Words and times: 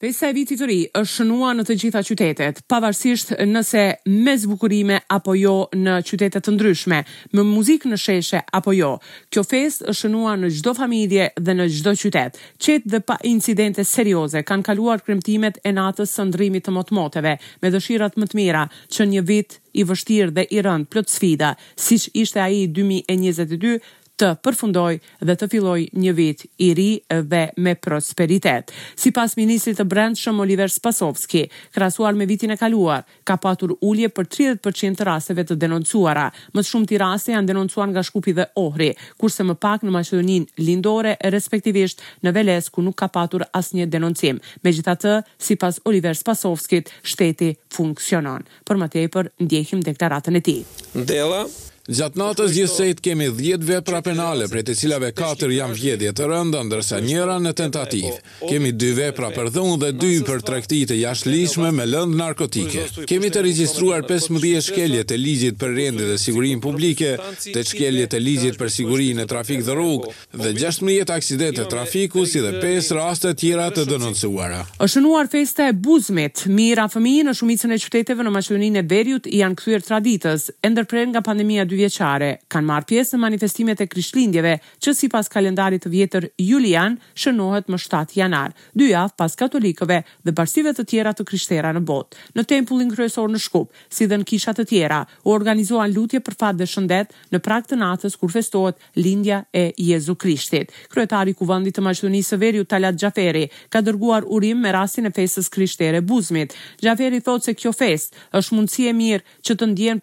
Pesta 0.00 0.30
e 0.32 0.32
vitit 0.32 0.56
të 0.56 0.64
ri 0.70 0.76
është 0.96 1.12
shënua 1.12 1.50
në 1.58 1.64
të 1.68 1.74
gjitha 1.76 2.00
qytetet, 2.08 2.62
pavarësisht 2.72 3.34
nëse 3.44 3.82
me 4.24 4.32
zbukurime 4.40 4.96
apo 5.12 5.34
jo 5.36 5.50
në 5.76 5.98
qytetet 6.08 6.46
të 6.46 6.54
ndryshme, 6.56 7.02
me 7.36 7.44
muzik 7.44 7.84
në 7.84 7.98
sheshe 8.00 8.40
apo 8.56 8.72
jo, 8.72 8.94
kjo 9.28 9.44
fest 9.44 9.84
është 9.84 9.98
shënua 10.06 10.38
në 10.40 10.52
gjdo 10.56 10.72
familje 10.80 11.26
dhe 11.36 11.56
në 11.58 11.66
gjdo 11.74 11.92
qytet. 12.06 12.40
Qetë 12.64 12.94
dhe 12.96 13.02
pa 13.10 13.18
incidente 13.28 13.84
serioze 13.84 14.40
kanë 14.48 14.70
kaluar 14.72 15.04
kremtimet 15.04 15.60
e 15.68 15.74
natës 15.76 16.16
së 16.16 16.24
ndrimit 16.32 16.64
të 16.64 16.78
motmoteve, 16.80 17.36
me 17.60 17.74
dëshirat 17.76 18.16
më 18.16 18.30
të 18.32 18.40
mira 18.40 18.64
që 18.88 19.10
një 19.12 19.26
vit 19.28 19.60
i 19.78 19.84
vështirë 19.86 20.32
dhe 20.34 20.48
i 20.56 20.64
rëndë 20.66 20.88
plot 20.90 21.12
sfida, 21.12 21.52
siç 21.78 22.08
ishte 22.18 22.40
ai 22.42 22.62
i 22.64 22.68
2022, 22.74 23.76
të 24.20 24.28
përfundoj 24.44 24.98
dhe 25.24 25.34
të 25.38 25.46
filloj 25.52 25.78
një 25.96 26.12
vit 26.16 26.42
i 26.64 26.70
ri 26.76 26.88
dhe 27.10 27.40
me 27.56 27.72
prosperitet. 27.80 28.72
Si 28.98 29.12
pas 29.16 29.32
Ministrit 29.38 29.78
të 29.80 29.86
Brendshëm 29.88 30.42
Oliver 30.44 30.68
Spasovski, 30.70 31.46
krasuar 31.74 32.16
me 32.18 32.26
vitin 32.28 32.52
e 32.52 32.58
kaluar, 32.60 33.02
ka 33.24 33.38
patur 33.40 33.76
ullje 33.80 34.10
për 34.12 34.28
30% 34.60 35.00
të 35.00 35.06
rasteve 35.08 35.44
të 35.48 35.56
denoncuara. 35.62 36.26
Më 36.54 36.64
shumë 36.68 36.90
të 36.90 37.00
raste 37.00 37.32
janë 37.32 37.50
denoncuar 37.52 37.88
nga 37.94 38.04
Shkupi 38.04 38.34
dhe 38.36 38.48
Ohri, 38.60 38.90
kurse 39.20 39.46
më 39.48 39.56
pak 39.62 39.86
në 39.86 39.94
Maqedonin 39.96 40.44
Lindore, 40.60 41.16
respektivisht 41.36 42.02
në 42.26 42.34
Veles, 42.36 42.68
ku 42.70 42.84
nuk 42.84 42.98
ka 43.00 43.08
patur 43.08 43.46
asnje 43.56 43.86
denoncim. 43.88 44.40
Me 44.64 44.74
gjitha 44.76 44.96
të, 45.00 45.16
si 45.40 45.56
pas 45.56 45.80
Oliver 45.88 46.18
Spasovskit, 46.18 46.92
shteti 47.02 47.54
funksionon. 47.72 48.44
Për 48.68 48.80
më 48.84 48.90
tepër, 48.98 49.32
ndjekim 49.46 49.80
deklaratën 49.86 50.36
e 50.38 50.44
ti. 50.44 50.58
Dela, 50.94 51.46
Gjatë 51.90 52.20
natës 52.20 52.52
gjithsejt 52.54 53.00
kemi 53.02 53.26
10 53.34 53.64
vepra 53.66 53.98
penale, 54.06 54.44
prej 54.46 54.60
të 54.68 54.74
cilave 54.78 55.08
4 55.16 55.48
janë 55.56 55.74
vjedje 55.74 56.10
të 56.14 56.26
rënda, 56.30 56.60
ndërsa 56.68 57.00
njëra 57.02 57.40
në 57.42 57.50
tentativ. 57.58 58.20
Kemi 58.46 58.70
2 58.78 58.90
vepra 58.94 59.32
për 59.34 59.48
dhunë 59.56 59.78
dhe 59.82 59.88
2 59.98 60.20
për 60.28 60.44
traktite 60.46 60.94
jashtë 61.00 61.32
lishme 61.32 61.72
me 61.74 61.88
lëndë 61.88 62.18
narkotike. 62.20 62.84
Kemi 63.10 63.30
të 63.34 63.42
registruar 63.48 64.04
15 64.06 64.62
shkelje 64.68 65.02
të 65.10 65.18
ligjit 65.18 65.58
për 65.58 65.74
rendi 65.80 66.06
dhe 66.12 66.20
sigurin 66.22 66.62
publike, 66.62 67.16
të 67.56 67.64
shkelje 67.72 68.06
të 68.14 68.22
ligjit 68.22 68.60
për 68.60 68.70
sigurin 68.76 69.18
e 69.18 69.26
trafik 69.32 69.66
dhe 69.66 69.74
rrug, 69.74 70.06
dhe 70.44 70.54
16 70.62 71.10
aksidente 71.16 71.66
trafiku 71.66 72.22
si 72.30 72.38
dhe 72.46 72.54
5 72.62 72.92
rastet 73.00 73.42
tjera 73.42 73.66
të 73.74 73.88
dënonësuara. 73.90 74.62
është 74.86 75.00
nuar 75.02 75.26
festa 75.34 75.66
e 75.66 75.72
buzmet, 75.72 76.46
mira 76.46 76.86
fëmijë 76.94 77.26
në 77.28 77.34
shumicën 77.40 77.74
e 77.74 77.82
qyteteve 77.82 78.22
në 78.22 78.30
Maqedoninë 78.38 78.78
e 78.84 78.88
Veriut 78.94 79.24
janë 79.42 79.58
kthyer 79.58 79.82
traditës, 79.90 80.40
e 80.62 80.68
ndërprer 80.70 81.10
nga 81.10 81.20
pandemia 81.26 81.66
2 81.66 81.79
vjeqare 81.80 82.30
kanë 82.52 82.68
marrë 82.68 82.88
pjesë 82.90 83.16
në 83.16 83.22
manifestimet 83.24 83.80
e 83.80 83.86
krishtlindjeve 83.90 84.54
që 84.84 84.94
si 84.96 85.08
pas 85.12 85.28
kalendarit 85.32 85.82
të 85.84 85.92
vjetër 85.94 86.26
Julian 86.44 86.98
shënohet 87.22 87.68
më 87.72 87.78
7 87.80 88.18
janar, 88.20 88.52
dy 88.76 88.90
javë 88.92 89.16
pas 89.20 89.36
katolikëve 89.42 90.00
dhe 90.26 90.34
barsive 90.36 90.72
të 90.76 90.84
tjera 90.90 91.12
të 91.16 91.26
krishtera 91.28 91.72
në 91.76 91.82
botë. 91.88 92.16
Në 92.36 92.44
tempullin 92.52 92.90
kryesor 92.92 93.30
në 93.32 93.40
Shkup, 93.44 93.70
si 93.92 94.08
dhe 94.10 94.18
në 94.20 94.26
kishat 94.28 94.60
të 94.60 94.66
tjera, 94.72 95.00
u 95.24 95.32
organizohan 95.36 95.92
lutje 95.96 96.20
për 96.26 96.36
fat 96.40 96.58
dhe 96.60 96.68
shëndet 96.70 97.14
në 97.34 97.42
prak 97.44 97.68
të 97.70 97.78
natës 97.80 98.16
kur 98.20 98.32
festohet 98.34 98.80
lindja 99.00 99.40
e 99.56 99.70
Jezu 99.90 100.16
Krishtit. 100.20 100.70
Kryetari 100.92 101.34
kuvëndit 101.38 101.78
të 101.78 101.84
maqtunisë 101.86 102.34
së 102.34 102.40
veriut 102.42 102.70
Talat 102.70 102.98
Gjaferi 103.00 103.46
ka 103.72 103.80
dërguar 103.84 104.26
urim 104.36 104.60
me 104.64 104.70
rastin 104.74 105.06
e 105.08 105.14
festës 105.16 105.48
krishtere 105.52 106.00
Buzmit. 106.06 106.54
Gjaferi 106.82 107.22
thot 107.24 107.44
se 107.46 107.54
kjo 107.58 107.72
fest 107.74 108.16
është 108.34 108.90
mirë 109.00 109.24
që 109.46 109.54
të 109.58 109.66
ndjen 109.72 110.00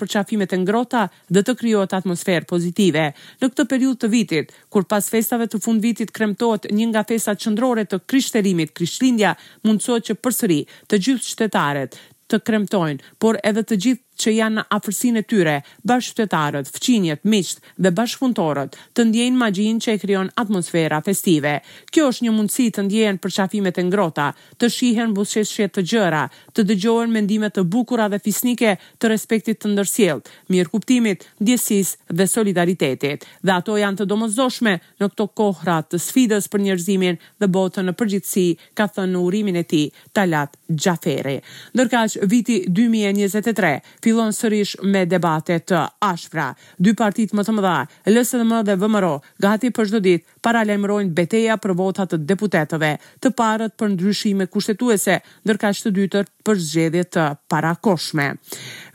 e 0.48 0.58
ngrota 0.58 1.02
dhe 1.34 1.42
të 1.46 1.54
krijohet 1.68 1.94
atmosferë 2.00 2.48
pozitive. 2.48 3.08
Në 3.42 3.50
këtë 3.52 3.66
periudhë 3.72 4.00
të 4.04 4.10
vitit, 4.14 4.54
kur 4.72 4.86
pas 4.90 5.08
festave 5.12 5.50
të 5.52 5.60
fund 5.66 5.84
vitit 5.84 6.14
kremtohet 6.16 6.70
një 6.72 6.88
nga 6.94 7.04
festat 7.10 7.44
qendrore 7.44 7.84
të 7.86 8.00
krishterimit, 8.08 8.72
Krishtlindja, 8.78 9.36
mundsohet 9.68 10.08
që 10.08 10.18
përsëri 10.24 10.62
të 10.88 11.02
gjithë 11.04 11.28
shtetarët 11.34 12.00
të 12.28 12.42
kremtojnë, 12.44 13.04
por 13.24 13.38
edhe 13.48 13.64
të 13.64 13.78
gjithë 13.84 14.06
që 14.22 14.34
janë 14.38 14.58
në 14.58 14.64
afërsinë 14.74 15.22
e 15.22 15.26
tyre, 15.30 15.56
bashkëtetarët, 15.88 16.70
fëmijët, 16.74 17.22
miqtë 17.24 17.82
dhe 17.84 17.92
bashkëpunëtorët 17.98 18.78
të 18.98 19.06
ndjejnë 19.12 19.38
magjinë 19.42 19.82
që 19.86 19.94
e 19.94 20.02
krijon 20.02 20.32
atmosfera 20.44 21.00
festive. 21.06 21.54
Kjo 21.94 22.08
është 22.12 22.26
një 22.26 22.34
mundësi 22.38 22.68
të 22.76 22.86
ndjehen 22.88 23.20
përçafimet 23.24 23.78
e 23.82 23.86
ngrohta, 23.88 24.28
të 24.58 24.70
shihen 24.74 25.14
buzëqeshje 25.18 25.70
të 25.76 25.84
gjëra, 25.92 26.24
të 26.54 26.66
dëgjohen 26.72 27.14
mendime 27.14 27.52
të 27.54 27.64
bukura 27.74 28.08
dhe 28.12 28.20
fisnike 28.26 28.76
të 28.98 29.14
respektit 29.14 29.62
të 29.62 29.72
ndërsjellë, 29.74 30.26
mirëkuptimit, 30.54 31.26
ndjesisë 31.42 32.14
dhe 32.18 32.28
solidaritetit. 32.28 33.26
Dhe 33.46 33.54
ato 33.54 33.78
janë 33.78 34.02
të 34.02 34.10
domosdoshme 34.10 34.78
në 35.00 35.12
këto 35.14 35.28
kohra 35.38 35.80
të 35.86 36.02
sfidës 36.02 36.50
për 36.52 36.66
njerëzimin 36.66 37.22
dhe 37.42 37.52
botën 37.54 37.86
në 37.88 37.94
përgjithësi, 38.00 38.48
ka 38.78 38.90
thënë 38.96 39.22
urimin 39.28 39.62
e 39.62 39.64
tij 39.70 39.88
Talat 40.14 40.56
Xhaferi. 40.74 41.38
Ndërkësh 41.76 42.18
viti 42.32 42.60
2023 42.68 44.06
fillon 44.08 44.32
sërish 44.32 44.76
me 44.88 45.02
debate 45.10 45.58
të 45.68 45.82
ashpra. 46.08 46.46
Dy 46.80 46.94
partitë 46.96 47.36
më 47.36 47.44
të 47.44 47.54
mëdha, 47.58 47.74
LSM 48.14 48.54
dhe 48.70 48.76
VMRO, 48.80 49.18
gati 49.44 49.72
për 49.76 49.90
çdo 49.90 50.00
ditë 50.06 50.38
para 50.46 50.62
lajmërojnë 50.64 51.58
për 51.66 51.74
vota 51.76 52.06
të 52.08 52.22
deputetëve, 52.30 52.92
të 53.20 53.34
parët 53.36 53.76
për 53.78 53.92
ndryshime 53.98 54.48
kushtetuese, 54.48 55.18
ndërka 55.44 55.74
që 55.76 55.86
të 55.90 55.94
dytër 56.00 56.26
për 56.48 56.56
zgjedhje 56.70 57.06
të 57.18 57.26
parakoshme. 57.52 58.30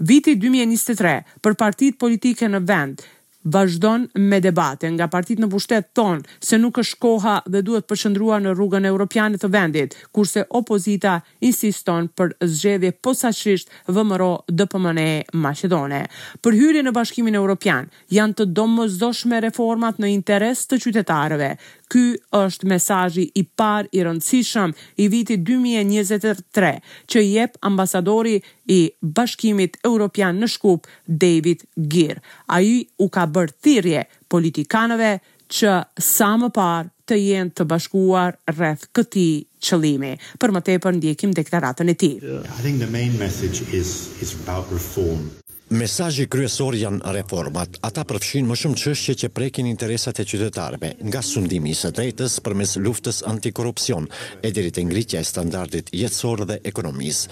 Viti 0.00 0.32
2023, 0.40 1.14
për 1.44 1.58
partit 1.60 1.98
politike 2.00 2.48
në 2.48 2.62
vend, 2.70 3.04
vazhdon 3.44 4.08
me 4.14 4.40
debate 4.40 4.90
nga 4.94 5.08
partit 5.10 5.40
në 5.40 5.48
pushtet 5.50 5.90
ton 5.96 6.22
se 6.40 6.58
nuk 6.58 6.78
është 6.78 6.98
koha 7.02 7.34
dhe 7.50 7.62
duhet 7.66 7.88
përshëndrua 7.90 8.38
në 8.42 8.54
rrugën 8.54 8.86
e 8.86 8.90
Europianit 8.92 9.42
të 9.42 9.50
vendit, 9.50 9.94
kurse 10.14 10.44
opozita 10.54 11.18
insiston 11.42 12.08
për 12.16 12.36
zxedje 12.46 12.92
posaçërisht 13.02 13.68
vë 13.88 14.02
DPMNE 14.02 14.56
dë 14.58 14.68
pëmëne 14.72 15.08
Macedone. 15.42 16.04
Për 16.42 16.58
hyrje 16.58 16.82
në 16.86 16.94
bashkimin 16.96 17.36
Europian 17.38 17.88
janë 18.14 18.36
të 18.40 18.46
domëzdoshme 18.56 19.40
reformat 19.48 19.98
në 20.00 20.12
interes 20.12 20.66
të 20.66 20.78
qytetarëve. 20.86 21.52
Ky 21.92 22.02
është 22.32 22.68
mesajji 22.70 23.26
i 23.36 23.42
par 23.60 23.84
i 23.92 24.00
rëndësishëm 24.00 24.70
i 25.04 25.08
viti 25.12 25.36
2023 25.44 26.70
që 27.12 27.20
jep 27.26 27.58
ambasadori 27.68 28.38
i 28.72 28.78
bashkimit 29.02 29.76
Europian 29.84 30.38
në 30.40 30.48
shkup 30.54 30.88
David 31.06 31.66
Gir. 31.92 32.22
A 32.48 32.62
ju 32.64 32.80
u 32.98 33.08
ka 33.12 33.26
bërë 33.36 33.56
thirje 33.64 34.04
politikanëve 34.32 35.12
që 35.52 35.74
sa 36.00 36.30
më 36.40 36.50
parë 36.56 36.90
të 37.08 37.18
jenë 37.20 37.54
të 37.58 37.66
bashkuar 37.68 38.36
rreth 38.54 38.86
këti 38.96 39.26
qëllimi. 39.66 40.12
Për 40.40 40.54
më 40.56 40.62
tepër, 40.68 40.96
ndjekim 41.00 41.34
deklaratën 41.36 41.90
e 41.92 41.96
ti. 42.00 42.12
I 42.22 42.60
think 42.64 42.80
the 42.84 42.88
main 42.94 43.12
message 43.20 43.64
is, 43.76 43.96
is 44.24 44.32
about 44.38 44.70
reform. 44.72 45.26
Mesajji 45.72 46.26
kryesor 46.28 46.74
janë 46.76 47.00
reformat, 47.16 47.78
ata 47.86 48.02
përfshin 48.04 48.44
më 48.44 48.54
shumë 48.60 48.76
qështje 48.76 49.12
që 49.22 49.28
prekin 49.32 49.64
interesat 49.70 50.18
e 50.20 50.24
qytetarve, 50.28 50.88
nga 51.08 51.20
sundimi 51.24 51.70
së 51.74 51.88
drejtës 51.96 52.34
për 52.44 52.54
mes 52.60 52.74
luftës 52.84 53.22
antikorupcion, 53.30 54.04
e 54.44 54.50
dirit 54.52 54.76
e 54.76 54.84
ngritja 54.84 55.22
e 55.22 55.24
standardit 55.24 55.88
jetësor 55.96 56.42
dhe 56.50 56.58
ekonomis. 56.68 57.22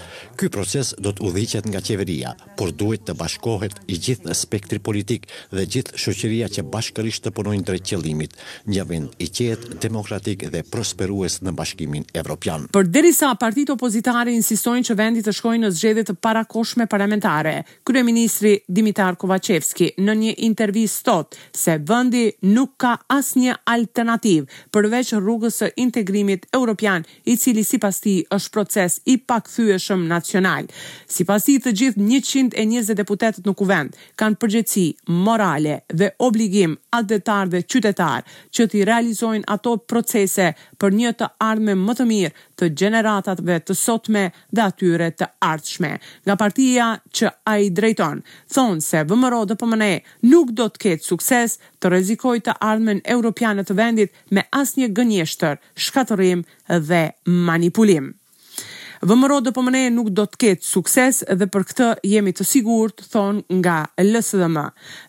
Ky 0.41 0.49
proces 0.55 0.95
do 0.97 1.11
të 1.13 1.25
udhichet 1.29 1.67
nga 1.69 1.83
qeveria, 1.85 2.31
por 2.57 2.71
duhet 2.79 3.03
të 3.05 3.13
bashkohet 3.21 3.75
i 3.93 3.99
gjithë 4.07 4.31
në 4.31 4.37
spektri 4.41 4.81
politik 4.81 5.29
dhe 5.53 5.67
gjithë 5.75 6.01
shoqëria 6.01 6.49
që 6.55 6.65
bashkërisht 6.73 7.27
të 7.27 7.35
punojnë 7.37 7.67
drejt 7.69 7.91
qëllimit, 7.91 8.33
një 8.73 8.87
vend 8.89 9.21
i 9.21 9.29
qetë, 9.29 9.77
demokratik 9.85 10.47
dhe 10.49 10.65
prosperues 10.71 11.37
në 11.45 11.53
bashkimin 11.61 12.09
evropian. 12.23 12.65
Për 12.73 12.89
derisa 12.89 13.29
partit 13.37 13.69
opozitare 13.77 14.33
insistojnë 14.33 14.89
që 14.89 14.99
vendit 15.05 15.29
të 15.29 15.37
shkojnë 15.43 15.67
në 15.67 15.71
zgjedit 15.77 16.15
parakoshme 16.25 16.89
parlamentare, 16.89 17.59
kërë 17.85 18.07
ministri 18.31 18.59
Dimitar 18.71 19.15
Kovacevski 19.19 19.89
në 19.99 20.13
një 20.17 20.31
intervistë 20.45 21.11
sot 21.11 21.33
se 21.57 21.73
vendi 21.87 22.21
nuk 22.47 22.77
ka 22.79 22.93
asnjë 23.11 23.55
alternativë 23.67 24.59
përveç 24.71 25.09
rrugës 25.19 25.57
së 25.61 25.67
integrimit 25.83 26.45
evropian, 26.55 27.03
i 27.27 27.35
cili 27.37 27.63
sipas 27.67 27.99
tij 28.01 28.21
është 28.31 28.51
proces 28.55 28.97
i 29.11 29.17
pakthyeshëm 29.17 30.05
nacional. 30.07 30.69
Sipas 31.11 31.49
i 31.51 31.57
të 31.59 31.73
gjithë 31.81 32.05
120 32.07 32.93
deputetët 33.01 33.47
në 33.49 33.55
kuvent 33.59 33.99
kanë 34.19 34.39
përgjegjësi 34.41 34.85
morale 35.25 35.79
dhe 35.91 36.11
obligim 36.23 36.77
atëtar 36.97 37.51
dhe 37.51 37.63
qytetar 37.67 38.23
që 38.55 38.67
të 38.71 38.85
realizojnë 38.87 39.47
ato 39.57 39.75
procese 39.89 40.53
për 40.79 40.95
një 41.01 41.13
të 41.19 41.31
ardhme 41.49 41.75
më 41.87 41.97
të 41.99 42.07
mirë 42.13 42.33
të 42.61 42.67
gjeneratatve 42.77 43.55
të 43.65 43.75
sotme 43.77 44.27
dhe 44.53 44.65
atyre 44.69 45.09
të 45.19 45.27
ardhshme. 45.47 45.91
Nga 46.27 46.35
partia 46.43 46.89
që 47.17 47.31
a 47.49 47.57
i 47.63 47.71
drejton, 47.73 48.21
thonë 48.53 48.85
se 48.85 49.01
vëmëro 49.09 49.41
dhe 49.49 49.57
pëmëne 49.61 49.91
nuk 50.29 50.53
do 50.61 50.69
të 50.69 50.83
ketë 50.85 51.07
sukses 51.09 51.57
të 51.81 51.91
rezikoj 51.95 52.37
të 52.45 52.53
ardhmen 52.69 53.01
europianet 53.17 53.69
të 53.71 53.79
vendit 53.83 54.13
me 54.29 54.45
asnje 54.61 54.91
gënjeshtër, 54.93 55.57
shkatërim 55.87 56.45
dhe 56.89 57.03
manipulim. 57.49 58.11
Vëmëro 59.01 59.39
dhe 59.41 59.49
pëmëne 59.49 59.87
nuk 59.95 60.11
do 60.13 60.27
të 60.29 60.37
ketë 60.43 60.67
sukses 60.75 61.23
dhe 61.41 61.47
për 61.49 61.63
këtë 61.71 61.85
jemi 62.05 62.35
të 62.37 62.45
sigur 62.45 62.91
të 62.93 63.07
thonë 63.09 63.57
nga 63.57 63.77
lësë 64.05 64.37
dhe 64.43 64.49
më. 64.53 64.67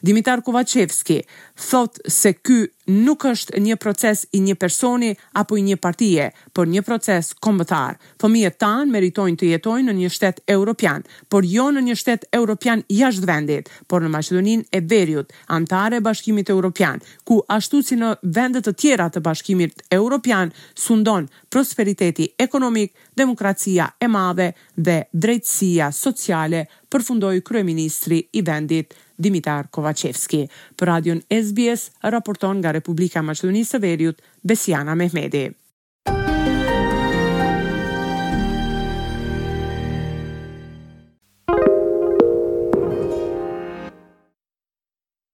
Dimitar 0.08 0.40
Kovacevski, 0.46 1.18
thot 1.62 1.98
se 2.08 2.32
ky 2.44 2.62
nuk 3.06 3.22
është 3.30 3.60
një 3.62 3.76
proces 3.78 4.24
i 4.34 4.40
një 4.42 4.56
personi 4.58 5.12
apo 5.38 5.56
i 5.56 5.62
një 5.62 5.76
partije, 5.80 6.24
por 6.52 6.66
një 6.68 6.82
proces 6.84 7.28
kombëtar. 7.44 7.94
Fëmijët 8.20 8.56
tanë 8.60 8.90
meritojnë 8.92 9.38
të 9.38 9.50
jetojnë 9.52 9.86
në 9.86 9.94
një 10.00 10.10
shtet 10.12 10.40
europian, 10.56 11.04
por 11.30 11.46
jo 11.46 11.68
në 11.72 11.84
një 11.86 11.96
shtet 12.00 12.26
europian 12.34 12.82
jashtë 12.90 13.28
vendit, 13.30 13.70
por 13.88 14.02
në 14.02 14.10
Maqedoninë 14.16 14.66
e 14.74 14.82
Veriut, 14.90 15.30
antare 15.54 16.02
bashkimit 16.04 16.50
europian, 16.50 16.98
ku 17.28 17.38
ashtu 17.54 17.82
si 17.86 17.98
në 18.00 18.12
vendet 18.36 18.66
të 18.66 18.74
tjera 18.82 19.06
të 19.14 19.22
bashkimit 19.28 19.86
europian, 19.94 20.50
sundon 20.74 21.30
prosperiteti 21.52 22.32
ekonomik, 22.42 22.92
demokracia 23.16 23.92
e 24.02 24.10
madhe 24.10 24.50
dhe 24.76 25.04
drejtësia 25.12 25.92
sociale 25.94 26.66
Përfundoi 26.92 27.40
kryeministri 27.48 28.18
i 28.36 28.42
vendit 28.48 28.92
Dimitar 29.26 29.70
Kovacevski 29.76 30.42
për 30.78 30.90
Radion 30.92 31.22
SBS 31.36 31.86
raporton 32.16 32.60
nga 32.60 32.74
Republika 32.78 33.24
e 33.24 33.28
Maqedonisë 33.30 33.78
së 33.78 33.82
Veriut 33.88 34.22
Besiana 34.52 35.00
Mehmeti 35.04 35.46